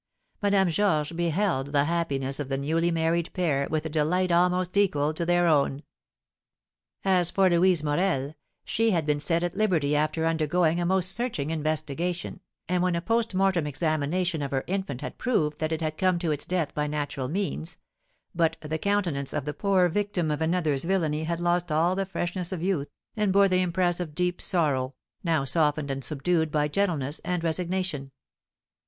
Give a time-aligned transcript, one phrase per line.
[0.41, 5.13] Madame Georges beheld the happiness of the newly married pair with a delight almost equal
[5.13, 5.83] to their own.
[7.05, 8.33] As for Louise Morel,
[8.65, 12.99] she had been set at liberty after undergoing a most searching investigation, and when a
[13.01, 16.73] post mortem examination of her infant had proved that it had come to its death
[16.73, 17.77] by natural means;
[18.33, 22.51] but the countenance of the poor victim of another's villainy had lost all the freshness
[22.51, 27.21] of youth, and bore the impress of deep sorrow, now softened and subdued by gentleness
[27.23, 28.09] and resignation.